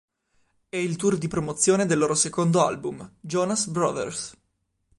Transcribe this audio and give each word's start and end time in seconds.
È 0.67 0.77
il 0.77 0.95
tour 0.95 1.15
di 1.15 1.27
promozione 1.27 1.85
del 1.85 1.99
loro 1.99 2.15
secondo 2.15 2.65
album, 2.65 3.07
"Jonas 3.19 3.67
Brothers". 3.67 4.35